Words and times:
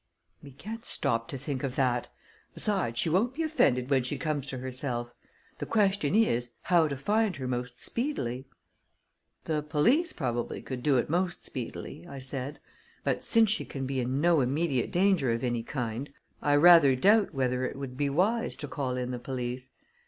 "We 0.41 0.49
can't 0.49 0.83
stop 0.83 1.27
to 1.27 1.37
think 1.37 1.61
of 1.61 1.75
that. 1.75 2.09
Besides, 2.55 2.97
she 2.97 3.07
won't 3.07 3.35
be 3.35 3.43
offended 3.43 3.91
when 3.91 4.01
she 4.01 4.17
comes 4.17 4.47
to 4.47 4.57
herself. 4.57 5.13
The 5.59 5.67
question 5.67 6.15
is, 6.15 6.53
how 6.63 6.87
to 6.87 6.97
find 6.97 7.35
her 7.35 7.47
most 7.47 7.79
speedily." 7.79 8.45
"The 9.45 9.61
police, 9.61 10.11
probably, 10.11 10.59
could 10.63 10.81
do 10.81 10.97
it 10.97 11.07
most 11.07 11.45
speedily," 11.45 12.07
I 12.07 12.17
said; 12.17 12.59
"but 13.03 13.23
since 13.23 13.51
she 13.51 13.63
can 13.63 13.85
be 13.85 13.99
in 13.99 14.19
no 14.19 14.39
immediate 14.41 14.91
danger 14.91 15.31
of 15.33 15.43
any 15.43 15.61
kind, 15.61 16.11
I 16.41 16.55
rather 16.55 16.95
doubt 16.95 17.35
whether 17.35 17.63
it 17.63 17.75
would 17.75 17.95
be 17.95 18.09
wise 18.09 18.55
to 18.57 18.67
call 18.67 18.97
in 18.97 19.11
the 19.11 19.19
police. 19.19 19.69